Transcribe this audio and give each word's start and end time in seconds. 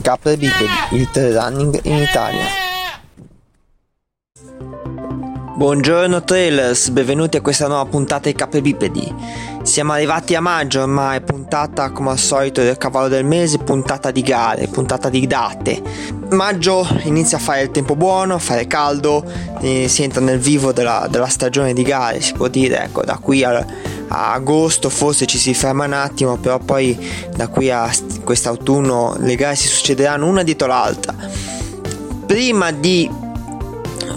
Capre 0.00 0.36
bipedi, 0.38 0.64
il 0.92 1.10
trail 1.10 1.34
running 1.34 1.78
in 1.82 1.96
Italia. 1.96 2.44
Buongiorno 5.56 6.24
trailers, 6.24 6.88
benvenuti 6.88 7.36
a 7.36 7.42
questa 7.42 7.66
nuova 7.66 7.84
puntata 7.84 8.30
di 8.30 8.34
Capre 8.34 8.62
bipedi. 8.62 9.55
Siamo 9.76 9.92
arrivati 9.92 10.34
a 10.34 10.40
maggio 10.40 10.80
ormai, 10.80 11.20
puntata 11.20 11.90
come 11.90 12.08
al 12.08 12.18
solito 12.18 12.62
del 12.62 12.78
cavallo 12.78 13.08
del 13.08 13.26
mese, 13.26 13.58
puntata 13.58 14.10
di 14.10 14.22
gare, 14.22 14.68
puntata 14.68 15.10
di 15.10 15.26
date. 15.26 15.82
Maggio 16.30 16.88
inizia 17.02 17.36
a 17.36 17.40
fare 17.42 17.60
il 17.60 17.70
tempo 17.70 17.94
buono, 17.94 18.36
a 18.36 18.38
fare 18.38 18.66
caldo, 18.66 19.22
si 19.60 20.02
entra 20.02 20.22
nel 20.22 20.38
vivo 20.38 20.72
della, 20.72 21.06
della 21.10 21.26
stagione 21.26 21.74
di 21.74 21.82
gare, 21.82 22.22
si 22.22 22.32
può 22.32 22.48
dire, 22.48 22.84
ecco, 22.84 23.04
da 23.04 23.18
qui 23.18 23.44
al, 23.44 23.62
a 24.08 24.32
agosto 24.32 24.88
forse 24.88 25.26
ci 25.26 25.36
si 25.36 25.52
ferma 25.52 25.84
un 25.84 25.92
attimo, 25.92 26.38
però 26.38 26.58
poi 26.58 26.98
da 27.36 27.48
qui 27.48 27.70
a 27.70 27.86
quest'autunno 28.24 29.16
le 29.18 29.34
gare 29.34 29.56
si 29.56 29.68
succederanno 29.68 30.26
una 30.26 30.42
dietro 30.42 30.68
l'altra. 30.68 31.14
Prima 32.24 32.70
di 32.70 33.10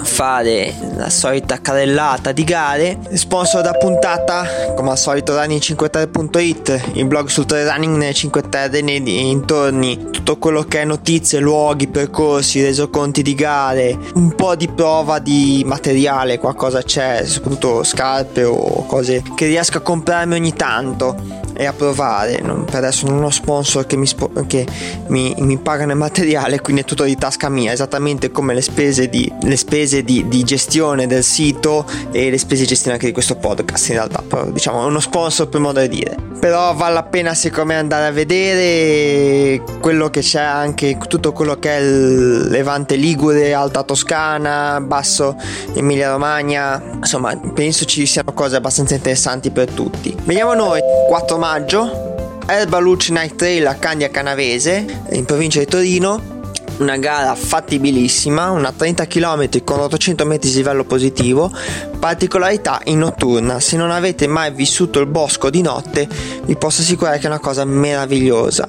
fare 0.04 0.74
la 0.96 1.10
solita 1.10 1.62
carrellata 1.62 2.32
di 2.32 2.44
gare. 2.44 2.98
Sponsor 3.14 3.62
da 3.62 3.74
puntata, 3.74 4.74
come 4.76 4.92
al 4.92 4.98
solito, 4.98 5.36
running53.it, 5.36 6.92
il 6.94 7.06
blog 7.06 7.28
sul 7.28 7.46
trail 7.46 7.68
running 7.68 7.98
nelle 7.98 8.14
5 8.14 8.50
Terre 8.50 8.82
nei 8.82 9.02
dintorni, 9.02 10.10
tutto 10.12 10.38
quello 10.38 10.64
che 10.64 10.82
è 10.82 10.86
notizie, 10.86 11.40
luoghi, 11.40 11.88
percorsi, 11.88 12.64
resoconti 12.64 13.22
di 13.22 13.36
gare, 13.36 13.98
un 14.16 14.36
po' 14.36 14.56
di 14.56 14.68
prova 14.68 15.20
di 15.20 15.64
materiale, 15.66 16.40
qualcosa 16.40 16.82
c'è, 16.82 17.26
soprattutto 17.26 17.84
scarpe 17.84 18.44
o 18.44 18.86
cose 18.86 19.24
che 19.36 19.46
riesco 19.46 19.78
a 19.78 19.82
comprarmi 19.82 20.36
ogni 20.36 20.54
tanto 20.54 21.48
e 21.60 21.66
a 21.66 21.74
provare. 21.74 22.40
Non, 22.42 22.64
per 22.64 22.76
adesso 22.76 23.06
non 23.06 23.22
ho 23.22 23.30
sponsor 23.30 23.86
che, 23.86 23.98
mi, 23.98 24.08
spo- 24.08 24.32
che 24.48 24.66
mi, 25.08 25.36
mi, 25.40 25.58
pagano 25.58 25.92
il 25.92 25.98
materiale, 25.98 26.62
quindi 26.62 26.84
è 26.84 26.86
tutto 26.86 27.04
di 27.04 27.18
tasca 27.18 27.50
mia, 27.50 27.74
esattamente 27.74 28.32
come 28.32 28.54
le 28.54 28.62
spese, 28.62 29.10
di, 29.10 29.30
le 29.42 29.58
spese 29.58 30.04
di, 30.04 30.26
di, 30.30 30.44
gestione 30.46 31.06
del 31.06 31.22
sito 31.22 31.86
e 32.12 32.30
le 32.30 32.38
spese 32.38 32.62
di 32.62 32.68
gestione 32.70 32.94
anche 32.94 33.08
di 33.08 33.12
questo 33.12 33.36
podcast. 33.36 33.90
In 33.90 33.96
realtà, 33.96 34.24
però, 34.26 34.46
diciamo, 34.46 34.86
uno 34.86 35.02
sponsor 35.02 35.50
per 35.50 35.60
modo 35.60 35.82
di 35.82 35.90
dire. 35.90 36.16
Però 36.40 36.74
vale 36.74 36.94
la 36.94 37.04
pena 37.04 37.34
secondo 37.34 37.74
me 37.74 37.78
andare 37.78 38.06
a 38.06 38.12
vedere 38.12 39.62
quello 39.82 40.10
che 40.10 40.22
c'è 40.22 40.42
anche, 40.42 40.98
tutto 41.10 41.34
quello 41.34 41.56
che 41.60 41.76
è 41.76 41.80
il 41.82 42.48
Levante 42.48 42.96
Ligure, 42.96 43.54
Alta 43.54 43.84
Toscana, 43.84 44.80
Basso 44.80 45.36
Emilia 45.74 46.12
Romagna. 46.12 46.82
Insomma, 46.94 47.38
penso 47.54 47.84
ci 47.84 48.06
siano 48.06 48.32
cose 48.32 48.56
abbastanza 48.56 48.96
interessanti 48.96 49.50
per 49.50 49.70
tutti. 49.70 50.16
Vediamo 50.24 50.54
noi, 50.54 50.80
4 51.10 51.38
maggio 51.38 51.48
maggio, 51.52 52.42
Erba 52.46 52.78
Luce 52.78 53.12
Night 53.12 53.36
Trail 53.36 53.66
a 53.66 53.74
Candia 53.74 54.12
Canavese, 54.12 55.02
in 55.14 55.26
provincia 55.26 55.58
di 55.58 55.66
Torino. 55.66 56.38
Una 56.78 56.96
gara 56.98 57.34
fattibilissima, 57.34 58.52
una 58.52 58.72
30 58.72 59.08
km 59.08 59.64
con 59.64 59.80
800 59.80 60.26
metri 60.26 60.52
di 60.52 60.58
livello 60.58 60.84
positivo, 60.84 61.52
particolarità 61.98 62.82
in 62.84 63.00
notturna. 63.00 63.60
Se 63.60 63.78
non 63.78 63.90
avete 63.90 64.28
mai 64.28 64.54
vissuto 64.54 65.00
il 65.00 65.08
bosco 65.08 65.50
di 65.50 65.64
notte, 65.64 66.08
vi 66.44 66.56
posso 66.56 66.82
assicurare 66.82 67.18
che 67.18 67.24
è 67.24 67.30
una 67.30 67.40
cosa 67.40 67.66
meravigliosa. 67.66 68.68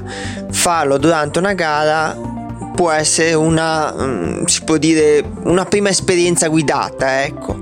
Farlo 0.51 0.97
durante 0.97 1.39
una 1.39 1.53
gara 1.53 2.17
può 2.75 2.91
essere 2.91 3.35
una, 3.35 3.93
mm, 3.93 4.45
si 4.47 4.65
può 4.65 4.79
dire, 4.79 5.23
una 5.43 5.67
prima 5.67 5.91
esperienza 5.91 6.49
guidata, 6.49 7.25
ecco. 7.25 7.59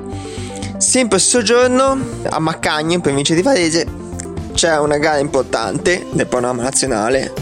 Sempre 0.76 1.18
soggiorno 1.18 1.98
a 2.22 2.38
Maccagno, 2.38 2.94
in 2.94 3.00
provincia 3.00 3.34
di 3.34 3.42
Varese, 3.42 4.06
c'è 4.58 4.76
una 4.76 4.98
gara 4.98 5.18
importante 5.18 6.04
del 6.10 6.26
panorama 6.26 6.64
nazionale, 6.64 7.32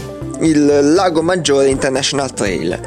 il 0.41 0.93
Lago 0.93 1.23
Maggiore 1.23 1.67
International 1.67 2.31
Trail. 2.31 2.79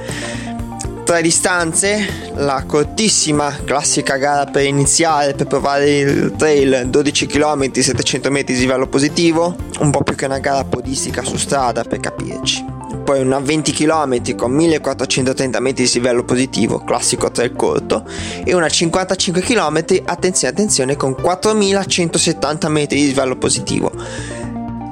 Tre 1.05 1.21
distanze, 1.21 2.31
la 2.37 2.63
cortissima 2.65 3.53
classica 3.65 4.19
gara 4.19 4.45
per 4.45 4.67
iniziare, 4.67 5.35
per 5.35 5.49
provare 5.49 5.99
il 5.99 6.35
trail, 6.37 6.87
12 6.89 7.27
km, 7.27 7.73
700 7.73 8.31
metri 8.31 8.55
di 8.55 8.61
livello 8.61 8.87
positivo, 8.87 9.57
un 9.81 9.91
po' 9.91 10.05
più 10.05 10.15
che 10.15 10.27
una 10.27 10.39
gara 10.39 10.63
podistica 10.63 11.25
su 11.25 11.37
strada 11.37 11.83
per 11.83 11.99
capirci 11.99 12.80
poi 13.11 13.23
una 13.23 13.41
20 13.41 13.73
km 13.73 14.37
con 14.37 14.53
1430 14.53 15.59
metri 15.59 15.85
di 15.85 15.91
livello 15.95 16.23
positivo, 16.23 16.79
classico 16.85 17.29
trail 17.33 17.57
corto, 17.57 18.05
e 18.45 18.55
una 18.55 18.69
55 18.69 19.43
km, 19.43 19.85
attenzione 20.05 20.55
attenzione, 20.55 20.95
con 20.95 21.17
4170 21.17 22.69
metri 22.69 23.01
di 23.01 23.07
livello 23.07 23.37
positivo. 23.37 23.91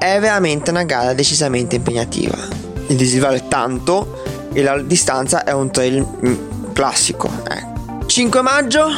È 0.01 0.19
veramente 0.19 0.71
una 0.71 0.83
gara 0.83 1.13
decisamente 1.13 1.77
impegnativa. 1.77 2.37
Il 2.89 2.97
dislivello 2.97 3.37
è 3.37 3.47
tanto 3.47 4.21
e 4.53 4.65
la 4.65 4.83
distanza 4.83 5.45
è 5.45 5.53
un 5.53 5.71
trail 5.71 6.05
mm, 6.05 6.73
classico. 6.73 7.31
Eh. 7.49 8.05
5 8.05 8.43
maggio, 8.43 8.89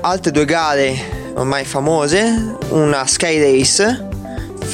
altre 0.00 0.30
due 0.30 0.44
gare 0.44 1.32
ormai 1.34 1.64
famose, 1.64 2.54
una 2.68 3.04
Sky 3.04 3.40
Race 3.40 4.12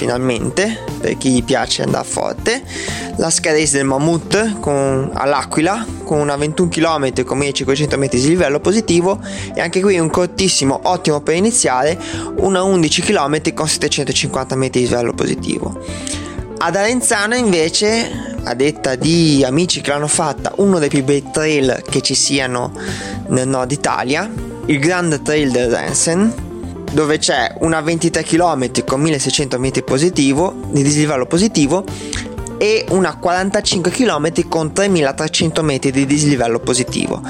finalmente 0.01 0.79
per 0.99 1.19
chi 1.19 1.43
piace 1.43 1.83
andare 1.83 2.07
forte. 2.07 2.63
La 3.17 3.29
Sky 3.29 3.51
Race 3.51 3.77
del 3.77 3.85
Mammut 3.85 4.59
con, 4.61 5.11
all'Aquila 5.13 5.85
con 6.05 6.21
una 6.21 6.37
21 6.37 6.71
km 6.71 7.25
con 7.25 7.37
1500 7.37 7.99
metri 7.99 8.19
di 8.19 8.29
livello 8.29 8.61
positivo. 8.61 9.21
E 9.55 9.61
anche 9.61 9.83
qui 9.83 9.99
un 9.99 10.09
cortissimo 10.09 10.81
ottimo 10.85 11.21
per 11.21 11.35
iniziare 11.35 11.99
una 12.37 12.63
11 12.63 13.03
km 13.03 13.53
con 13.53 13.69
750 13.69 14.57
metri 14.57 14.81
di 14.81 14.87
livello 14.87 15.13
positivo. 15.13 15.79
Ad 16.63 16.77
Arenzano 16.77 17.35
invece 17.35 18.39
a 18.43 18.55
detta 18.55 18.95
di 18.95 19.45
amici 19.45 19.83
che 19.83 19.91
l'hanno 19.91 20.09
fatta 20.09 20.53
uno 20.57 20.79
dei 20.79 20.89
più 20.89 21.05
bei 21.05 21.25
trail 21.31 21.83
che 21.91 22.01
ci 22.01 22.15
siano 22.15 22.73
nel 23.29 23.47
nord 23.47 23.71
Italia 23.71 24.31
il 24.65 24.79
Grand 24.79 25.21
Trail 25.23 25.51
del 25.51 25.71
Rensen 25.71 26.49
dove 26.91 27.19
c'è 27.19 27.55
una 27.61 27.81
23 27.81 28.23
km 28.23 28.85
con 28.85 29.01
1600 29.01 29.59
metri 29.59 29.83
positivo, 29.83 30.55
di 30.71 30.83
dislivello 30.83 31.27
positivo 31.27 31.85
e 32.59 32.85
una 32.91 33.17
45 33.17 33.91
km 33.91 34.49
con 34.49 34.73
3300 34.73 35.63
metri 35.63 35.91
di 35.91 36.05
dislivello 36.05 36.59
positivo. 36.61 37.23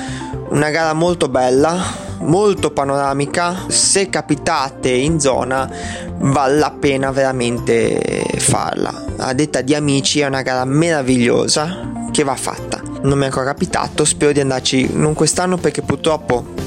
Una 0.49 0.71
gara 0.71 0.93
molto 0.93 1.29
bella, 1.29 1.79
molto 2.21 2.73
panoramica, 2.73 3.67
se 3.69 4.09
capitate 4.09 4.91
in 4.91 5.21
zona 5.21 5.71
vale 6.19 6.59
la 6.59 6.73
pena 6.73 7.13
veramente 7.13 8.25
farla. 8.39 9.05
A 9.19 9.33
detta 9.33 9.61
di 9.61 9.75
amici 9.75 10.21
è 10.21 10.27
una 10.27 10.43
gara 10.43 10.65
meravigliosa 10.65 12.09
che 12.11 12.25
va 12.25 12.35
fatta. 12.35 12.81
Non 13.03 13.17
mi 13.17 13.23
è 13.23 13.27
ancora 13.27 13.47
capitato, 13.47 14.05
spero 14.05 14.33
di 14.33 14.41
andarci 14.41 14.91
non 14.95 15.15
quest'anno 15.15 15.57
perché 15.57 15.83
purtroppo 15.83 16.60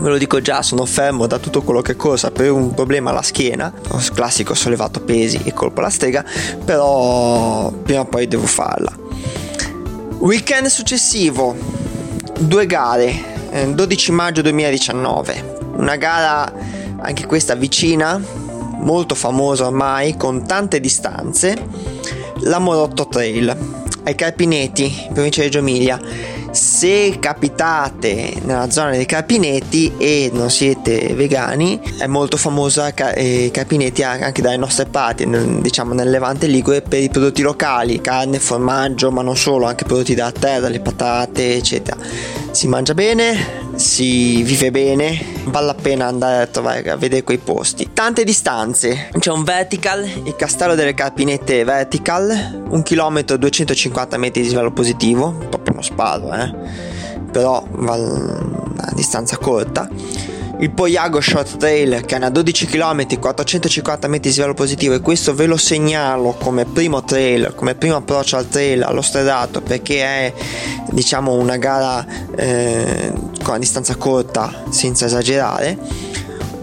Ve 0.00 0.10
lo 0.10 0.16
dico 0.16 0.40
già, 0.40 0.62
sono 0.62 0.84
fermo 0.84 1.26
da 1.26 1.38
tutto 1.38 1.62
quello 1.62 1.82
che 1.82 1.96
cosa 1.96 2.30
per 2.30 2.52
un 2.52 2.72
problema 2.72 3.10
alla 3.10 3.22
schiena. 3.22 3.72
Classico 4.14 4.54
sollevato 4.54 5.00
pesi 5.00 5.40
e 5.42 5.52
colpo 5.52 5.80
alla 5.80 5.90
strega, 5.90 6.24
però 6.64 7.70
prima 7.70 8.00
o 8.00 8.04
poi 8.04 8.28
devo 8.28 8.46
farla. 8.46 8.92
Weekend 10.18 10.66
successivo, 10.66 11.56
due 12.38 12.66
gare, 12.66 13.70
12 13.74 14.10
eh, 14.10 14.14
maggio 14.14 14.42
2019. 14.42 15.56
Una 15.76 15.96
gara 15.96 16.52
anche 17.00 17.26
questa 17.26 17.56
vicina, 17.56 18.20
molto 18.78 19.16
famosa 19.16 19.66
ormai, 19.66 20.16
con 20.16 20.46
tante 20.46 20.78
distanze. 20.78 21.56
La 22.42 22.60
Morotto 22.60 23.08
Trail 23.08 23.56
ai 24.04 24.14
Carpineti, 24.14 25.08
provincia 25.12 25.40
di 25.40 25.46
Reggio 25.46 25.58
Emilia 25.58 26.00
se 26.58 27.18
capitate 27.20 28.34
nella 28.42 28.68
zona 28.70 28.90
dei 28.90 29.06
Carpinetti 29.06 29.94
e 29.96 30.28
non 30.32 30.50
siete 30.50 31.14
vegani, 31.14 31.80
è 31.98 32.06
molto 32.06 32.36
famosa 32.36 32.92
eh, 32.92 33.50
Carpinetti 33.52 34.02
anche 34.02 34.42
dalle 34.42 34.56
nostre 34.56 34.86
parti, 34.86 35.26
diciamo 35.60 35.94
nel 35.94 36.10
Levante 36.10 36.48
Ligure, 36.48 36.82
per 36.82 37.00
i 37.00 37.08
prodotti 37.08 37.42
locali, 37.42 38.00
carne, 38.00 38.40
formaggio, 38.40 39.12
ma 39.12 39.22
non 39.22 39.36
solo, 39.36 39.66
anche 39.66 39.84
prodotti 39.84 40.14
della 40.14 40.32
terra, 40.32 40.68
le 40.68 40.80
patate, 40.80 41.54
eccetera. 41.54 41.96
Si 42.50 42.66
mangia 42.66 42.94
bene, 42.94 43.68
si 43.76 44.42
vive 44.42 44.72
bene, 44.72 45.16
vale 45.44 45.66
la 45.66 45.74
pena 45.74 46.06
andare 46.06 46.42
a 46.42 46.46
trovare 46.46 46.90
a 46.90 46.96
vedere 46.96 47.22
quei 47.22 47.38
posti. 47.38 47.90
Tante 47.92 48.24
distanze, 48.24 49.10
c'è 49.16 49.30
un 49.30 49.44
vertical, 49.44 50.04
il 50.24 50.34
castello 50.34 50.74
delle 50.74 50.94
Carpinette 50.94 51.62
vertical, 51.62 52.64
un 52.68 52.82
chilometro 52.82 53.36
250 53.36 54.16
metri 54.16 54.42
di 54.42 54.48
livello 54.48 54.72
positivo, 54.72 55.46
uno 55.78 55.82
sparo, 55.82 56.32
eh? 56.34 56.52
però 57.30 57.64
a 57.76 58.92
distanza 58.94 59.36
corta. 59.36 59.88
il 60.60 60.70
Poyago 60.70 61.20
Short 61.20 61.56
Trail 61.56 62.02
che 62.04 62.16
ha 62.16 62.30
12 62.30 62.66
km, 62.66 63.18
450 63.18 64.08
metri 64.08 64.30
di 64.30 64.36
livello 64.36 64.54
positivo 64.54 64.94
e 64.94 65.00
questo 65.00 65.34
ve 65.34 65.46
lo 65.46 65.56
segnalo 65.56 66.34
come 66.38 66.64
primo 66.64 67.04
trail, 67.04 67.52
come 67.54 67.76
primo 67.76 67.96
approccio 67.96 68.36
al 68.36 68.48
trail, 68.48 68.82
allo 68.82 69.02
stradato 69.02 69.60
perché 69.60 70.02
è 70.02 70.32
diciamo 70.90 71.32
una 71.34 71.56
gara 71.56 72.04
eh, 72.34 73.12
con 73.38 73.50
una 73.50 73.58
distanza 73.58 73.94
corta 73.96 74.64
senza 74.70 75.06
esagerare. 75.06 75.78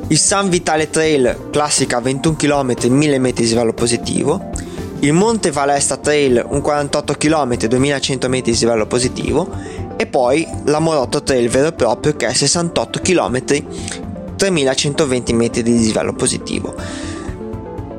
Il 0.08 0.20
San 0.20 0.50
Vitale 0.50 0.90
Trail 0.90 1.48
classica 1.52 2.00
21 2.00 2.36
km, 2.36 2.76
1000 2.90 3.18
metri 3.20 3.44
di 3.44 3.50
livello 3.50 3.74
positivo. 3.74 4.52
Il 5.00 5.14
Monte 5.14 5.52
Valesta 5.52 5.98
Trail 5.98 6.44
un 6.50 6.62
48 6.62 7.14
km, 7.14 7.68
2100 7.68 8.30
metri 8.30 8.52
di 8.54 8.58
livello 8.60 8.88
positivo 8.88 9.50
e 9.98 10.06
poi 10.08 10.48
la 10.66 10.80
Morotto 10.80 11.22
Trail 11.22 11.50
vero 11.50 11.68
e 11.68 11.74
proprio 11.74 12.16
che 12.16 12.28
è 12.28 12.34
68 12.34 13.00
km 13.02 13.44
3120 14.36 15.34
metri 15.34 15.64
di 15.64 15.72
dislivello 15.72 16.14
positivo 16.14 16.76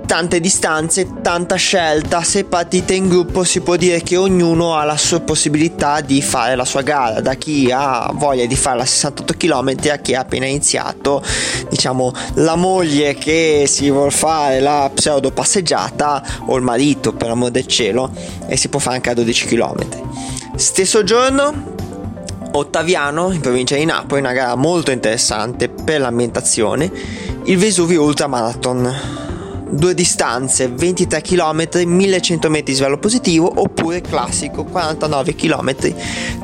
tante 0.06 0.40
distanze, 0.40 1.20
tanta 1.20 1.56
scelta. 1.56 2.22
Se 2.22 2.44
partite 2.44 2.94
in 2.94 3.08
gruppo 3.08 3.44
si 3.44 3.60
può 3.60 3.76
dire 3.76 4.00
che 4.02 4.16
ognuno 4.16 4.76
ha 4.76 4.84
la 4.84 4.96
sua 4.96 5.20
possibilità 5.20 6.00
di 6.00 6.22
fare 6.22 6.54
la 6.54 6.64
sua 6.64 6.82
gara, 6.82 7.20
da 7.20 7.34
chi 7.34 7.70
ha 7.72 8.10
voglia 8.14 8.46
di 8.46 8.56
fare 8.56 8.78
la 8.78 8.84
68 8.84 9.34
km 9.36 9.74
a 9.90 9.96
chi 9.96 10.14
ha 10.14 10.20
appena 10.20 10.46
iniziato, 10.46 11.22
diciamo 11.68 12.12
la 12.34 12.54
moglie 12.54 13.14
che 13.14 13.64
si 13.66 13.90
vuole 13.90 14.12
fare 14.12 14.60
la 14.60 14.90
pseudo 14.94 15.32
passeggiata 15.32 16.22
o 16.46 16.56
il 16.56 16.62
marito 16.62 17.12
per 17.12 17.30
amor 17.30 17.50
del 17.50 17.66
cielo 17.66 18.10
e 18.46 18.56
si 18.56 18.68
può 18.68 18.78
fare 18.78 18.96
anche 18.96 19.10
a 19.10 19.14
12 19.14 19.46
km. 19.46 19.86
Stesso 20.56 21.02
giorno 21.02 21.74
Ottaviano, 22.52 23.32
in 23.32 23.40
provincia 23.40 23.74
di 23.74 23.84
Napoli, 23.84 24.20
una 24.20 24.32
gara 24.32 24.54
molto 24.54 24.90
interessante 24.90 25.68
per 25.68 26.00
l'ambientazione, 26.00 26.90
il 27.44 27.58
Vesuvio 27.58 28.02
Ultramarathon. 28.02 29.25
Due 29.76 29.92
distanze, 29.92 30.68
23 30.68 31.20
km, 31.20 31.84
1100 31.84 32.48
metri 32.48 32.72
di 32.72 32.78
svelo 32.78 32.98
positivo, 32.98 33.52
oppure 33.56 34.00
classico, 34.00 34.64
49 34.64 35.34
km, 35.34 35.74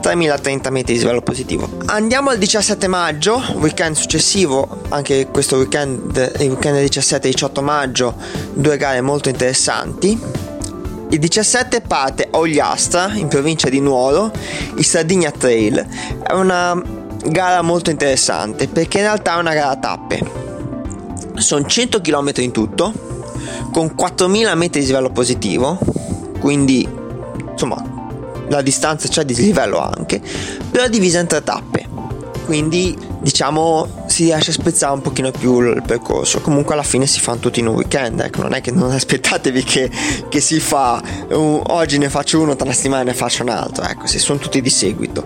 3030 0.00 0.70
metri 0.70 0.93
di 0.93 0.99
svelo 0.99 1.23
positivo. 1.23 1.69
Andiamo 1.87 2.29
al 2.29 2.37
17 2.37 2.87
maggio, 2.88 3.43
weekend 3.55 3.96
successivo, 3.96 4.82
anche 4.90 5.29
questo 5.29 5.56
weekend, 5.56 6.32
il 6.40 6.50
weekend 6.50 6.75
del 6.75 6.87
17 6.88 7.29
e 7.29 7.31
18 7.31 7.62
maggio, 7.62 8.14
due 8.52 8.76
gare 8.76 9.00
molto 9.00 9.31
interessanti 9.31 10.50
il 11.12 11.19
17 11.19 11.82
parte 11.82 12.29
a 12.31 12.38
Ogliastra, 12.38 13.12
in 13.12 13.29
provincia 13.29 13.69
di 13.69 13.81
Nuoro, 13.81 14.31
il 14.76 14.84
Sardinia 14.84 15.31
Trail. 15.31 15.87
È 16.23 16.32
una 16.32 16.81
gara 17.26 17.61
molto 17.61 17.90
interessante 17.90 18.67
perché 18.67 18.96
in 18.99 19.05
realtà 19.05 19.37
è 19.37 19.38
una 19.38 19.52
gara 19.52 19.70
a 19.73 19.76
tappe. 19.76 20.20
Sono 21.34 21.67
100 21.67 22.00
km 22.00 22.31
in 22.37 22.50
tutto, 22.50 22.93
con 23.72 23.94
4000 23.94 24.54
metri 24.54 24.80
di 24.80 24.86
livello 24.86 25.10
positivo, 25.10 25.78
quindi 26.38 26.86
insomma 27.50 27.82
la 28.48 28.62
distanza 28.62 29.08
c'è 29.08 29.24
di 29.24 29.34
livello 29.34 29.78
anche, 29.80 30.20
però 30.70 30.86
divisa 30.86 31.19
in 31.19 31.26
tre 31.26 31.42
tappe. 31.42 31.88
Quindi 32.44 32.96
diciamo 33.22 34.04
si 34.06 34.24
riesce 34.24 34.50
a 34.50 34.52
spezzare 34.52 34.92
un 34.92 35.00
pochino 35.00 35.30
più 35.30 35.60
il 35.60 35.82
percorso 35.86 36.40
comunque 36.40 36.74
alla 36.74 36.82
fine 36.82 37.06
si 37.06 37.20
fanno 37.20 37.38
tutti 37.38 37.60
in 37.60 37.69
un 37.69 37.76
weekend 37.76 38.19
ecco 38.19 38.42
non 38.42 38.52
è 38.52 38.60
che 38.60 38.72
non 38.72 38.90
aspettatevi 38.92 39.62
che, 39.62 39.90
che 40.28 40.40
si 40.40 40.58
fa 40.58 41.00
un, 41.28 41.62
oggi 41.69 41.98
ne 41.98 42.10
faccio 42.10 42.40
uno 42.40 42.56
tra 42.56 42.64
una 42.64 42.74
settimana 42.74 43.04
ne 43.04 43.14
faccio 43.14 43.44
un 43.44 43.50
altro 43.50 43.84
ecco 43.84 44.08
si 44.08 44.19
sono 44.19 44.40
tutti 44.40 44.60
di 44.60 44.70
seguito 44.70 45.24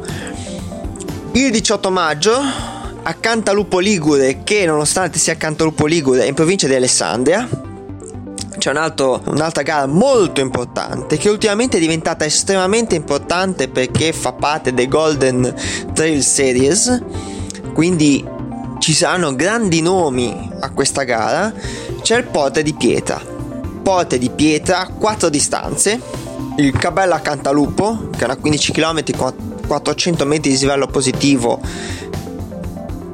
il 1.33 1.51
18 1.51 1.91
maggio 1.91 2.35
a 3.03 3.15
Cantalupo 3.15 3.79
Ligure 3.79 4.43
che 4.45 4.67
nonostante 4.67 5.19
sia 5.19 5.37
Cantalupo 5.37 5.87
Ligure 5.87 6.23
è 6.23 6.27
in 6.27 6.35
provincia 6.35 6.69
di 6.69 6.75
Alessandria 6.75 7.49
c'è 8.67 8.73
un 8.73 8.79
altro, 8.79 9.23
un'altra 9.27 9.63
gara 9.63 9.87
molto 9.87 10.41
importante 10.41 11.19
che 11.19 11.29
ultimamente 11.29 11.77
è 11.77 11.81
diventata 11.81 12.25
estremamente 12.25 12.97
importante 12.97 13.69
perché 13.69 14.13
fa 14.13 14.33
parte 14.33 14.75
dei 14.75 14.89
Golden 14.89 15.55
Trail 15.93 16.21
Series 16.21 17.01
quindi 17.73 18.27
ci 18.81 18.93
saranno 18.93 19.37
grandi 19.37 19.81
nomi 19.83 20.51
a 20.59 20.71
questa 20.71 21.05
gara. 21.05 21.55
C'è 22.03 22.17
il 22.17 22.25
Porte 22.25 22.65
di 22.65 22.75
Pietra. 22.75 23.21
Porte 23.83 24.19
di 24.19 24.31
Pietra, 24.31 24.89
quattro 24.99 25.29
distanze. 25.29 26.01
Il 26.57 26.73
Cabella 26.77 27.21
Cantalupo, 27.21 28.09
che 28.17 28.23
è 28.23 28.25
una 28.25 28.35
15 28.35 28.73
km 28.73 29.17
con 29.17 29.35
400 29.65 30.27
metri 30.27 30.51
di 30.51 30.59
livello 30.59 30.89
positivo. 30.89 31.61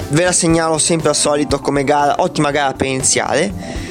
Ve 0.09 0.25
la 0.25 0.33
segnalo 0.33 0.79
sempre 0.79 1.11
al 1.11 1.17
solito 1.17 1.59
come 1.61 1.85
gara, 1.85 2.15
ottima 2.23 2.51
gara 2.51 2.73
per 2.73 2.87
iniziare. 2.87 3.82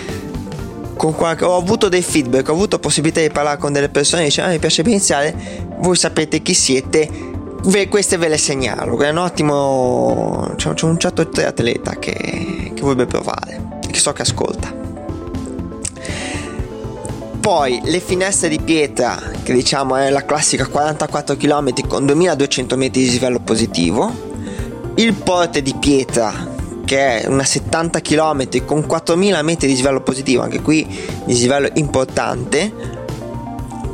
Qualche, 1.10 1.46
ho 1.46 1.58
avuto 1.58 1.90
dei 1.90 2.04
feedback, 2.04 2.50
ho 2.50 2.54
avuto 2.54 2.78
possibilità 2.78 3.22
di 3.22 3.30
parlare 3.30 3.58
con 3.58 3.74
delle 3.74 3.90
persone 3.90 4.24
che 4.24 4.30
dicono 4.30 4.48
ah, 4.48 4.52
mi 4.52 4.60
piace 4.60 4.82
iniziare, 4.82 5.36
voi 5.80 5.96
sapete 5.96 6.42
chi 6.42 6.54
siete, 6.54 7.30
Ve, 7.64 7.88
queste 7.90 8.18
ve 8.18 8.28
le 8.28 8.40
segnalo, 8.40 9.00
è 9.00 9.10
un 9.10 9.18
ottimo... 9.18 10.52
C'è, 10.56 10.74
c'è 10.74 10.86
un 10.86 10.98
certo 10.98 11.22
atleta 11.22 11.96
che, 12.00 12.72
che 12.74 12.82
vorrebbe 12.82 13.06
provare, 13.06 13.80
che 13.88 14.00
so 14.00 14.12
che 14.14 14.24
ascolta. 14.24 14.74
Poi 17.40 17.82
le 17.84 18.00
finestre 18.00 18.50
di 18.50 18.60
pietra, 18.60 19.16
che 19.44 19.54
diciamo 19.54 19.96
è 19.96 20.10
la 20.10 20.26
classica 20.26 20.66
44 20.66 21.38
km 21.38 21.88
con 21.88 22.06
2200 22.06 22.78
metri 22.78 23.04
di 23.04 23.10
livello 23.12 23.40
positivo. 23.40 24.30
Il 24.96 25.14
porte 25.14 25.62
di 25.62 25.76
pietra, 25.80 26.51
che 26.92 27.22
è 27.22 27.26
una 27.26 27.46
70 27.46 28.02
km 28.02 28.66
con 28.66 28.86
4000 28.86 29.42
metri 29.44 29.68
di 29.68 29.76
livello 29.76 30.02
positivo, 30.02 30.42
anche 30.42 30.60
qui 30.60 30.86
di 31.24 31.34
livello 31.36 31.70
importante. 31.76 32.70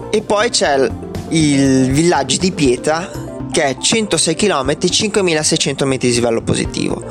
E 0.10 0.22
poi 0.24 0.50
c'è 0.50 0.90
il 1.30 1.92
villaggio 1.92 2.38
di 2.40 2.52
pietra 2.52 3.08
che 3.52 3.64
è 3.66 3.78
106 3.78 4.34
km 4.34 4.80
5600 4.80 5.86
metri 5.86 6.10
di 6.10 6.16
livello 6.16 6.42
positivo 6.42 7.04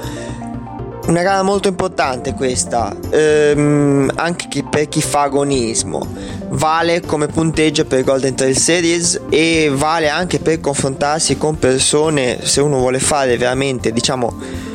una 1.06 1.22
gara 1.22 1.42
molto 1.42 1.68
importante 1.68 2.34
questa 2.34 2.94
ehm, 3.10 4.10
anche 4.16 4.64
per 4.68 4.88
chi 4.88 5.00
fa 5.00 5.22
agonismo 5.22 6.04
vale 6.48 7.00
come 7.02 7.28
punteggio 7.28 7.84
per 7.84 8.02
Golden 8.02 8.34
Trail 8.34 8.56
Series 8.56 9.20
e 9.28 9.70
vale 9.72 10.08
anche 10.08 10.40
per 10.40 10.60
confrontarsi 10.60 11.36
con 11.36 11.58
persone 11.58 12.44
se 12.44 12.60
uno 12.60 12.78
vuole 12.78 12.98
fare 12.98 13.36
veramente 13.36 13.92
diciamo 13.92 14.74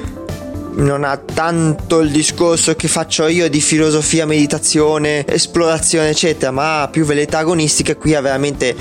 non 0.82 1.04
ha 1.04 1.18
tanto 1.18 2.00
il 2.00 2.12
discorso 2.12 2.76
che 2.76 2.88
faccio 2.88 3.28
io 3.28 3.50
di 3.50 3.62
filosofia, 3.62 4.26
meditazione, 4.26 5.26
esplorazione, 5.26 6.10
eccetera, 6.10 6.52
ma 6.52 6.82
ha 6.82 6.88
più 6.88 7.06
velleità 7.06 7.40
agonistiche. 7.40 7.96
Qui 7.96 8.16
ha 8.16 8.22
veramente 8.22 8.76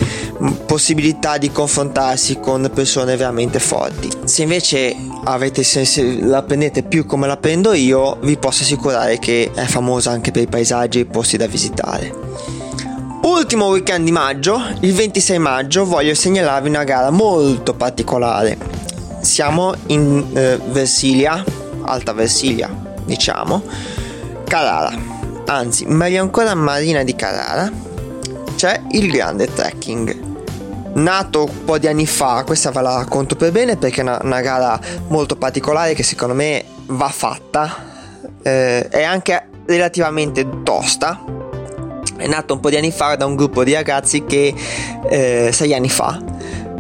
possibilità 0.67 1.39
di 1.39 1.53
confrontarsi 1.53 2.41
con 2.41 2.71
persone 2.73 3.17
veramente 3.17 3.59
forti. 3.59 4.09
Se 4.25 4.43
invece 4.43 4.97
avete, 5.25 5.63
se 5.63 6.19
la 6.21 6.43
prendete 6.43 6.83
più 6.83 7.05
come 7.07 7.27
la 7.27 7.37
prendo 7.37 7.73
io, 7.73 8.17
vi 8.23 8.37
posso 8.37 8.63
assicurare 8.63 9.19
che 9.19 9.51
è 9.55 9.65
famosa 9.65 10.11
anche 10.11 10.31
per 10.31 10.43
i 10.43 10.47
paesaggi 10.47 10.99
e 10.99 11.03
i 11.03 11.07
posti 11.07 11.37
da 11.37 11.47
visitare. 11.47 12.13
Ultimo 13.23 13.67
weekend 13.67 14.07
di 14.07 14.13
maggio, 14.13 14.59
il 14.81 14.95
26 14.95 15.39
maggio, 15.39 15.85
voglio 15.85 16.15
segnalarvi 16.15 16.69
una 16.69 16.85
gara 16.85 17.11
molto 17.11 17.75
particolare. 17.75 18.57
Siamo 19.21 19.75
in 19.89 20.25
eh, 20.33 20.59
Versilia, 20.71 21.45
Alta 21.91 22.13
Versilia, 22.13 22.71
diciamo, 23.05 23.65
Carrara, 24.45 24.93
anzi, 25.47 25.85
meglio 25.87 26.23
ancora 26.23 26.55
Marina 26.55 27.03
di 27.03 27.17
Carrara, 27.17 27.69
c'è 28.55 28.81
il 28.93 29.11
grande 29.11 29.53
trekking. 29.53 30.29
Nato 30.93 31.45
un 31.45 31.65
po' 31.65 31.79
di 31.79 31.89
anni 31.89 32.07
fa, 32.07 32.45
questa 32.45 32.71
ve 32.71 32.81
la 32.81 32.95
racconto 32.95 33.35
per 33.35 33.51
bene 33.51 33.77
perché 33.77 34.01
è 34.01 34.05
una, 34.05 34.21
una 34.23 34.41
gara 34.41 34.79
molto 35.09 35.35
particolare 35.35 35.95
che 35.95 36.05
secondo 36.05 36.35
me 36.35 36.65
va 36.87 37.09
fatta, 37.09 37.87
eh, 38.43 38.87
è 38.89 39.03
anche 39.03 39.49
relativamente 39.67 40.63
tosta, 40.63 41.25
è 42.17 42.27
nato 42.29 42.55
un 42.55 42.61
po' 42.61 42.71
di 42.71 42.77
anni 42.77 42.93
fa 42.93 43.17
da 43.17 43.27
un 43.27 43.35
gruppo 43.35 43.65
di 43.65 43.73
ragazzi 43.73 44.25
che 44.25 44.55
eh, 45.09 45.51
sei 45.53 45.75
anni 45.75 45.89
fa 45.89 46.21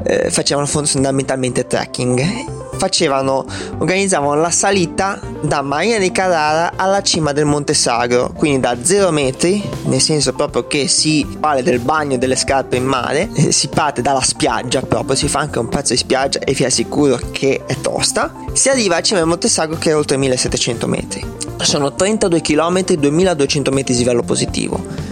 eh, 0.04 0.30
facevano 0.30 0.66
fondamentalmente 0.66 1.66
trekking 1.66 2.58
facevano, 2.80 3.44
organizzavano 3.76 4.40
la 4.40 4.50
salita 4.50 5.20
da 5.42 5.60
Marina 5.60 5.98
di 5.98 6.10
Carrara 6.10 6.72
alla 6.76 7.02
cima 7.02 7.32
del 7.32 7.44
Monte 7.44 7.74
Sagro, 7.74 8.32
quindi 8.34 8.60
da 8.60 8.74
0 8.80 9.10
metri, 9.10 9.62
nel 9.84 10.00
senso 10.00 10.32
proprio 10.32 10.66
che 10.66 10.88
si 10.88 11.26
parla 11.38 11.60
del 11.60 11.78
bagno 11.78 12.16
delle 12.16 12.36
scarpe 12.36 12.76
in 12.76 12.84
mare, 12.84 13.28
eh, 13.34 13.52
si 13.52 13.68
parte 13.68 14.00
dalla 14.00 14.22
spiaggia 14.22 14.80
proprio, 14.80 15.14
si 15.14 15.28
fa 15.28 15.40
anche 15.40 15.58
un 15.58 15.68
pezzo 15.68 15.92
di 15.92 15.98
spiaggia 15.98 16.38
e 16.38 16.54
vi 16.54 16.64
assicuro 16.64 17.20
che 17.32 17.64
è 17.66 17.76
tosta, 17.82 18.32
si 18.54 18.70
arriva 18.70 18.96
a 18.96 19.02
cima 19.02 19.18
del 19.18 19.28
Monte 19.28 19.48
Sagro 19.48 19.76
che 19.76 19.90
è 19.90 19.96
oltre 19.96 20.16
1700 20.16 20.86
metri. 20.86 21.24
Sono 21.58 21.92
32 21.92 22.40
km, 22.40 22.82
2200 22.94 23.70
metri 23.70 23.92
di 23.92 23.98
livello 23.98 24.22
positivo 24.22 25.09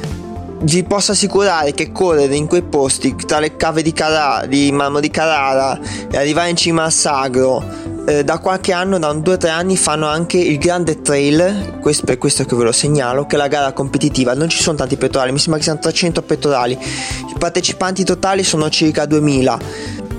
vi 0.60 0.82
posso 0.82 1.12
assicurare 1.12 1.72
che 1.72 1.92
correre 1.92 2.34
in 2.34 2.46
quei 2.46 2.62
posti 2.62 3.14
tra 3.14 3.38
le 3.38 3.56
cave 3.56 3.82
di, 3.82 3.92
Carrara, 3.92 4.46
di 4.46 4.72
Marmo 4.72 5.00
di 5.00 5.10
Carrara 5.10 5.78
e 6.10 6.16
arrivare 6.16 6.50
in 6.50 6.56
cima 6.56 6.84
al 6.84 6.92
Sagro 6.92 7.62
eh, 8.08 8.24
da 8.24 8.38
qualche 8.38 8.72
anno, 8.72 8.98
da 8.98 9.10
o 9.10 9.36
tre 9.36 9.50
anni, 9.50 9.76
fanno 9.76 10.06
anche 10.06 10.38
il 10.38 10.58
grande 10.58 11.02
trail, 11.02 11.78
questo, 11.80 12.06
per 12.06 12.16
questo 12.16 12.44
che 12.44 12.56
ve 12.56 12.64
lo 12.64 12.72
segnalo, 12.72 13.26
che 13.26 13.36
è 13.36 13.38
la 13.38 13.48
gara 13.48 13.72
competitiva. 13.72 14.32
Non 14.32 14.48
ci 14.48 14.62
sono 14.62 14.78
tanti 14.78 14.96
pettorali, 14.96 15.30
mi 15.30 15.38
sembra 15.38 15.58
che 15.58 15.64
siano 15.64 15.80
300 15.80 16.22
pettorali. 16.22 16.72
I 16.72 17.34
partecipanti 17.38 18.04
totali 18.04 18.42
sono 18.42 18.70
circa 18.70 19.04
2000 19.04 19.58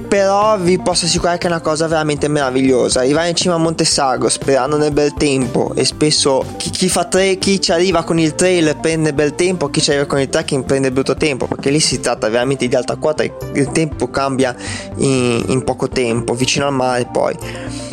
però 0.09 0.57
vi 0.57 0.79
posso 0.79 1.05
assicurare 1.05 1.37
che 1.37 1.47
è 1.47 1.51
una 1.51 1.61
cosa 1.61 1.87
veramente 1.87 2.27
meravigliosa. 2.27 3.01
Arrivare 3.01 3.29
in 3.29 3.35
cima 3.35 3.53
a 3.53 3.57
Monte 3.57 3.85
Sargo 3.85 4.27
sperando 4.27 4.75
nel 4.75 4.91
bel 4.91 5.13
tempo 5.13 5.71
e 5.75 5.85
spesso 5.85 6.43
chi, 6.57 6.71
chi, 6.71 6.91
tre, 7.09 7.37
chi 7.37 7.61
ci 7.61 7.71
arriva 7.71 8.03
con 8.03 8.17
il 8.17 8.33
trail 8.33 8.75
prende 8.81 9.13
bel 9.13 9.35
tempo, 9.35 9.69
chi 9.69 9.81
ci 9.81 9.91
arriva 9.91 10.07
con 10.07 10.19
il 10.19 10.27
trekking 10.27 10.65
prende 10.65 10.91
brutto 10.91 11.15
tempo, 11.15 11.45
perché 11.45 11.69
lì 11.69 11.79
si 11.79 11.99
tratta 11.99 12.27
veramente 12.27 12.67
di 12.67 12.75
alta 12.75 12.95
quota 12.95 13.21
e 13.21 13.31
il 13.53 13.71
tempo 13.71 14.09
cambia 14.09 14.55
in, 14.95 15.43
in 15.47 15.63
poco 15.63 15.87
tempo, 15.87 16.33
vicino 16.33 16.65
al 16.65 16.73
mare 16.73 17.07
poi. 17.11 17.88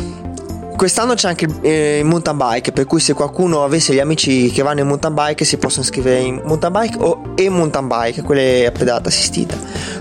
Quest'anno 0.77 1.15
c'è 1.15 1.27
anche 1.27 1.47
eh, 1.61 1.99
il 1.99 2.05
mountain 2.05 2.37
bike, 2.37 2.71
per 2.71 2.85
cui 2.85 2.99
se 2.99 3.13
qualcuno 3.13 3.63
avesse 3.63 3.93
gli 3.93 3.99
amici 3.99 4.49
che 4.51 4.61
vanno 4.61 4.81
in 4.81 4.87
mountain 4.87 5.13
bike 5.13 5.43
si 5.43 5.57
possono 5.57 5.83
iscrivere 5.83 6.19
in 6.19 6.41
mountain 6.45 6.71
bike 6.71 6.97
o 6.99 7.33
e 7.35 7.49
mountain 7.49 7.87
bike, 7.87 8.21
quelle 8.21 8.67
a 8.67 8.71
pedalata 8.71 9.09
assistita. 9.09 9.57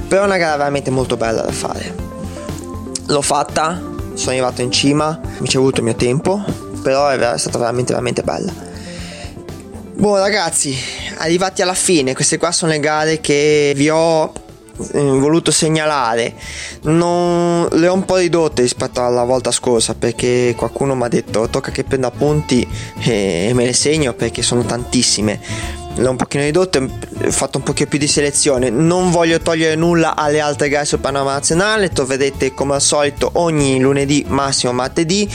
Però 0.07 0.23
è 0.23 0.27
una 0.27 0.37
gara 0.37 0.57
veramente 0.57 0.91
molto 0.91 1.17
bella 1.17 1.43
da 1.43 1.53
fare 1.53 2.07
l'ho 3.07 3.23
fatta, 3.23 3.81
sono 4.15 4.31
arrivato 4.31 4.63
in 4.63 4.73
cima, 4.73 5.21
mi 5.39 5.49
ci 5.49 5.57
è 5.57 5.59
voluto 5.59 5.79
il 5.79 5.85
mio 5.85 5.95
tempo, 5.95 6.43
però 6.83 7.09
è 7.09 7.39
stata 7.39 7.59
veramente 7.59 7.93
veramente 7.93 8.23
bella. 8.23 8.53
Buon 9.95 10.19
ragazzi, 10.19 10.77
arrivati 11.19 11.63
alla 11.63 11.75
fine, 11.75 12.15
queste 12.15 12.37
qua 12.39 12.53
sono 12.53 12.73
le 12.73 12.81
gare 12.81 13.21
che 13.21 13.73
vi 13.77 13.89
ho 13.89 14.33
voluto 14.77 15.51
segnalare. 15.51 16.35
Non, 16.83 17.69
le 17.73 17.89
ho 17.89 17.95
un 17.95 18.05
po' 18.05 18.17
ridotte 18.17 18.63
rispetto 18.63 19.03
alla 19.03 19.25
volta 19.25 19.51
scorsa 19.51 19.95
perché 19.95 20.55
qualcuno 20.57 20.95
mi 20.95 21.05
ha 21.05 21.09
detto 21.09 21.49
tocca 21.49 21.71
che 21.71 21.85
prenda 21.85 22.09
appunti 22.09 22.67
e 22.99 23.51
me 23.55 23.65
le 23.65 23.73
segno 23.73 24.15
perché 24.15 24.43
sono 24.43 24.65
tantissime 24.65 25.41
un 25.99 26.17
pochino 26.17 26.45
ridotto, 26.45 26.79
ho 26.79 27.31
fatto 27.31 27.59
un 27.59 27.65
pochino 27.65 27.89
più 27.89 27.99
di 27.99 28.07
selezione. 28.07 28.71
Non 28.71 29.11
voglio 29.11 29.41
togliere 29.41 29.75
nulla 29.75 30.15
alle 30.15 30.41
altre 30.41 30.69
gare 30.69 30.85
sul 30.85 30.99
panorama 30.99 31.33
nazionale. 31.33 31.89
Troverete 31.91 32.53
come 32.55 32.75
al 32.75 32.83
solito 32.83 33.31
ogni 33.35 33.81
lunedì, 33.81 34.25
massimo 34.29 34.73
martedì, 34.73 35.29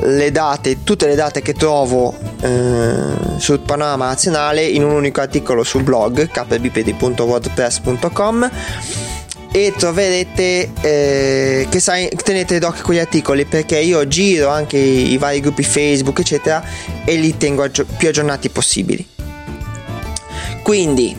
le 0.00 0.30
date, 0.30 0.82
tutte 0.84 1.06
le 1.06 1.14
date 1.14 1.42
che 1.42 1.52
trovo 1.52 2.14
eh, 2.40 3.38
sul 3.38 3.60
panorama 3.60 4.06
nazionale 4.06 4.64
in 4.64 4.82
un 4.82 4.92
unico 4.92 5.20
articolo 5.20 5.62
sul 5.62 5.82
blog 5.82 6.30
kbpd.wordpress.com 6.30 8.50
e 9.52 9.72
troverete 9.74 10.70
eh, 10.82 11.66
che 11.70 11.80
sai, 11.80 12.10
tenete 12.22 12.58
d'occhio 12.58 12.84
quegli 12.84 12.98
articoli 12.98 13.46
perché 13.46 13.78
io 13.78 14.06
giro 14.06 14.48
anche 14.48 14.76
i, 14.76 15.12
i 15.12 15.18
vari 15.18 15.40
gruppi 15.40 15.62
Facebook 15.62 16.18
eccetera 16.18 16.62
e 17.06 17.14
li 17.14 17.38
tengo 17.38 17.62
aggi- 17.62 17.86
più 17.96 18.08
aggiornati 18.08 18.50
possibili 18.50 19.14
quindi, 20.66 21.16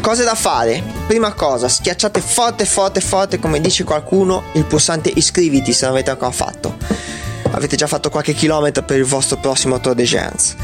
cose 0.00 0.24
da 0.24 0.34
fare? 0.34 0.82
Prima 1.06 1.34
cosa, 1.34 1.68
schiacciate 1.68 2.22
forte, 2.22 2.64
forte, 2.64 3.02
forte, 3.02 3.38
come 3.38 3.60
dice 3.60 3.84
qualcuno, 3.84 4.44
il 4.54 4.64
pulsante 4.64 5.12
iscriviti 5.14 5.74
se 5.74 5.84
non 5.84 5.92
avete 5.92 6.08
ancora 6.08 6.30
fatto. 6.30 6.78
Avete 7.50 7.76
già 7.76 7.86
fatto 7.86 8.08
qualche 8.08 8.32
chilometro 8.32 8.82
per 8.82 8.96
il 8.96 9.04
vostro 9.04 9.36
prossimo 9.36 9.78
Tour 9.78 9.94
de 9.94 10.04
Gens 10.04 10.56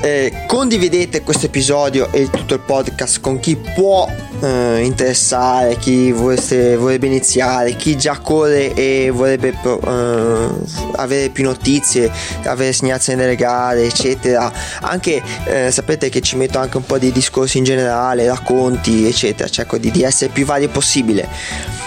eh, 0.00 0.44
condividete 0.46 1.22
questo 1.22 1.46
episodio 1.46 2.10
e 2.12 2.30
tutto 2.30 2.54
il 2.54 2.60
podcast 2.60 3.20
con 3.20 3.40
chi 3.40 3.56
può 3.56 4.08
eh, 4.40 4.80
interessare, 4.82 5.76
chi 5.76 6.12
vorreste, 6.12 6.76
vorrebbe 6.76 7.06
iniziare, 7.06 7.74
chi 7.76 7.96
già 7.96 8.18
corre 8.18 8.74
e 8.74 9.10
vorrebbe 9.12 9.48
eh, 9.48 10.48
avere 10.96 11.28
più 11.30 11.44
notizie, 11.44 12.10
avere 12.44 12.72
segnalazioni 12.72 13.20
delle 13.20 13.36
gare, 13.36 13.84
eccetera. 13.84 14.52
Anche 14.80 15.22
eh, 15.44 15.70
sapete 15.70 16.08
che 16.08 16.20
ci 16.20 16.36
metto 16.36 16.58
anche 16.58 16.76
un 16.76 16.84
po' 16.84 16.98
di 16.98 17.10
discorsi 17.10 17.58
in 17.58 17.64
generale, 17.64 18.26
racconti, 18.26 19.06
eccetera. 19.06 19.48
Cerco 19.48 19.78
di, 19.78 19.90
di 19.90 20.02
essere 20.02 20.30
più 20.30 20.44
vario 20.44 20.68
possibile 20.68 21.77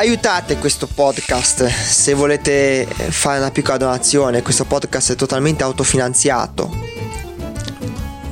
aiutate 0.00 0.56
questo 0.56 0.86
podcast 0.86 1.66
se 1.66 2.14
volete 2.14 2.86
fare 2.86 3.38
una 3.38 3.50
piccola 3.50 3.76
donazione. 3.76 4.40
Questo 4.40 4.64
podcast 4.64 5.12
è 5.12 5.14
totalmente 5.14 5.62
autofinanziato. 5.62 6.74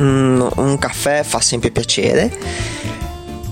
Mm, 0.00 0.46
un 0.56 0.78
caffè 0.78 1.22
fa 1.24 1.42
sempre 1.42 1.70
piacere. 1.70 2.34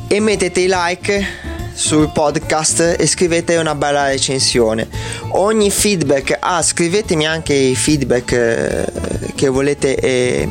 E 0.07 0.21
mettete 0.21 0.61
i 0.61 0.67
like 0.67 1.27
sul 1.75 2.09
podcast 2.09 2.97
e 2.99 3.07
scrivete 3.07 3.59
una 3.59 3.75
bella 3.75 4.07
recensione. 4.07 4.89
Ogni 5.33 5.71
feedback, 5.71 6.39
ah, 6.41 6.63
scrivetemi 6.63 7.27
anche 7.27 7.53
i 7.53 7.75
feedback 7.75 8.33
eh, 8.33 8.87
che 9.35 9.49
volete. 9.49 9.95
Eh, 9.95 10.49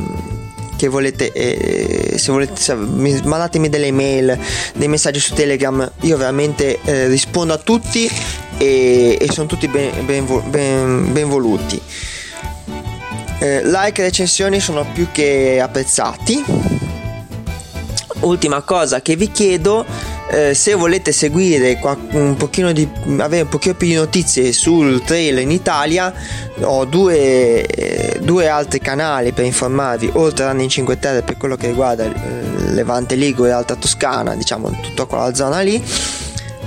che 0.76 0.88
volete, 0.88 1.32
eh, 1.32 2.18
se 2.18 2.32
volete 2.32 2.60
se, 2.60 2.74
mandatemi 2.74 3.68
delle 3.68 3.86
email, 3.86 4.38
dei 4.74 4.88
messaggi 4.88 5.20
su 5.20 5.34
Telegram, 5.34 5.90
io 6.00 6.16
veramente 6.16 6.78
eh, 6.84 7.08
rispondo 7.08 7.52
a 7.52 7.58
tutti 7.58 8.10
e, 8.58 9.18
e 9.20 9.32
sono 9.32 9.46
tutti 9.46 9.68
ben, 9.68 10.04
ben, 10.04 10.26
ben, 10.48 11.12
ben 11.12 11.28
voluti. 11.28 11.80
Eh, 13.38 13.62
like 13.64 14.00
e 14.00 14.04
recensioni 14.04 14.60
sono 14.60 14.86
più 14.92 15.08
che 15.12 15.60
apprezzati. 15.60 16.44
Ultima 18.20 18.62
cosa 18.62 19.02
che 19.02 19.14
vi 19.14 19.30
chiedo 19.30 19.84
eh, 20.30 20.54
se 20.54 20.74
volete 20.74 21.12
seguire 21.12 21.78
un 22.12 22.34
pochino 22.36 22.72
di, 22.72 22.88
avere 23.18 23.42
un 23.42 23.48
pochino 23.48 23.74
più 23.74 23.86
di 23.86 23.94
notizie 23.94 24.52
sul 24.52 25.02
trail 25.02 25.38
in 25.38 25.50
Italia 25.50 26.12
ho 26.60 26.84
due, 26.84 27.64
eh, 27.64 28.18
due 28.20 28.48
altri 28.48 28.80
canali 28.80 29.32
per 29.32 29.44
informarvi 29.44 30.10
oltre 30.14 30.44
a 30.44 30.50
Running 30.50 30.70
5 30.70 30.98
Terre 30.98 31.22
per 31.22 31.36
quello 31.36 31.56
che 31.56 31.68
riguarda 31.68 32.04
eh, 32.04 32.72
Levante 32.72 33.14
Ligure 33.14 33.50
e 33.50 33.52
Alta 33.52 33.76
Toscana 33.76 34.34
diciamo 34.34 34.70
tutta 34.80 35.04
quella 35.04 35.32
zona 35.34 35.60
lì 35.60 35.82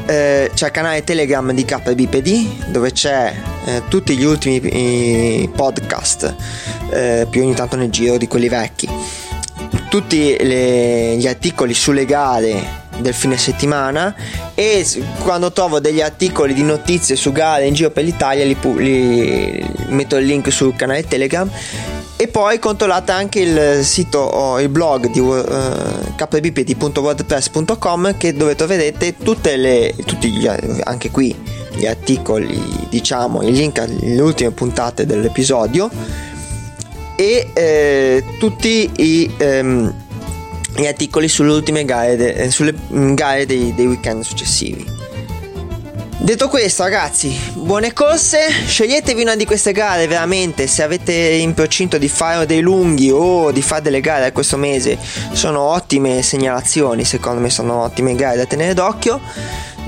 eh, 0.06 0.50
c'è 0.54 0.66
il 0.66 0.72
canale 0.72 1.04
Telegram 1.04 1.52
di 1.52 1.64
KBPD 1.64 2.72
dove 2.72 2.92
c'è 2.92 3.32
eh, 3.66 3.84
tutti 3.90 4.18
gli 4.18 4.24
ultimi 4.24 5.48
podcast 5.56 6.36
eh, 6.92 7.28
più 7.30 7.44
ogni 7.44 7.54
tanto 7.54 7.76
nel 7.76 7.92
giro 7.92 8.18
di 8.18 8.28
quelli 8.28 8.50
vecchi. 8.50 8.90
Tutti 9.88 10.36
le, 10.40 11.16
gli 11.16 11.28
articoli 11.28 11.76
sulle 11.76 12.06
gare 12.06 12.79
del 13.00 13.14
fine 13.14 13.38
settimana 13.38 14.14
e 14.56 14.86
quando 15.24 15.52
trovo 15.52 15.80
degli 15.80 16.02
articoli 16.02 16.54
di 16.54 16.64
notizie 16.64 17.16
su 17.16 17.32
gare 17.32 17.66
in 17.66 17.74
giro 17.74 17.92
per 17.92 18.04
l'Italia 18.04 18.46
li, 18.46 18.58
li 18.78 19.66
metto 19.90 20.18
il 20.18 20.26
link 20.26 20.52
sul 20.52 20.76
canale 20.76 21.08
Telegram 21.08 21.50
e 22.22 22.28
poi 22.28 22.60
controllate 22.60 23.14
anche 23.14 23.40
il 23.40 23.86
sito 23.86 24.20
o 24.20 24.60
il 24.60 24.68
blog 24.68 25.10
di 25.10 25.20
uh, 25.20 25.36
eh, 25.36 26.14
kbpd.wordpress.com 26.18 28.18
che 28.18 28.34
dove 28.34 28.56
troverete 28.56 29.16
tutte 29.16 29.56
le 29.56 29.96
tutti 30.06 30.30
gli, 30.30 30.46
anche 30.84 31.12
qui 31.12 31.34
gli 31.72 31.86
articoli 31.86 32.62
diciamo 32.90 33.42
il 33.42 33.54
link 33.54 33.80
alle 33.80 34.20
ultime 34.20 34.52
puntate 34.52 35.06
dell'episodio 35.06 35.90
e 37.16 37.52
eh, 37.54 38.26
tutti 38.38 38.92
i 38.98 39.34
ehm, 39.38 39.94
gli 40.80 40.88
articoli 40.88 41.28
sulle 41.28 41.52
ultime 41.52 41.86
gare, 41.86 42.16
de, 42.16 42.34
eh, 42.34 42.52
sulle 42.52 42.74
mm, 42.74 43.14
gare 43.14 43.46
dei, 43.46 43.74
dei 43.76 43.88
weekend 43.88 44.24
successivi. 44.24 44.86
Detto 46.22 46.50
questo, 46.50 46.84
ragazzi, 46.84 47.34
buone 47.54 47.94
corse. 47.94 48.50
Sceglietevi 48.50 49.22
una 49.22 49.38
di 49.38 49.46
queste 49.46 49.72
gare 49.72 50.06
veramente. 50.06 50.68
Se 50.68 50.84
avete 50.84 51.14
in 51.14 51.54
procinto 51.54 51.98
di 51.98 52.10
fare 52.10 52.46
dei 52.46 52.60
lunghi 52.60 53.10
o 53.10 53.52
di 53.52 53.62
fare 53.62 53.82
delle 53.82 54.02
gare 54.02 54.34
questo 54.34 54.58
mese, 54.58 54.98
sono 55.32 55.62
ottime 55.62 56.22
segnalazioni. 56.22 57.06
Secondo 57.06 57.40
me, 57.40 57.50
sono 57.50 57.84
ottime 57.84 58.16
gare 58.16 58.36
da 58.36 58.46
tenere 58.46 58.74
d'occhio. 58.74 59.22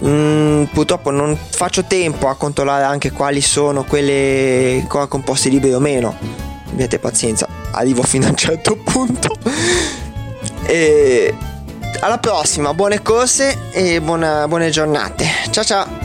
Mm, 0.05 0.63
purtroppo 0.73 1.11
non 1.11 1.37
faccio 1.37 1.83
tempo 1.83 2.29
a 2.29 2.35
controllare 2.35 2.85
anche 2.85 3.11
quali 3.11 3.41
sono 3.41 3.83
quelle 3.83 4.85
con 4.87 5.21
posti 5.23 5.49
liberi 5.49 5.73
o 5.73 5.79
meno. 5.79 6.15
Abbiate 6.71 6.97
pazienza, 6.97 7.45
arrivo 7.71 8.03
fino 8.03 8.27
a 8.27 8.29
un 8.29 8.37
certo 8.37 8.77
punto. 8.77 9.35
E 10.65 11.33
alla 11.99 12.17
prossima, 12.17 12.73
buone 12.73 13.01
corse 13.01 13.69
e 13.71 14.01
buona, 14.01 14.47
buone 14.47 14.69
giornate. 14.69 15.27
Ciao 15.51 15.63
ciao! 15.63 16.00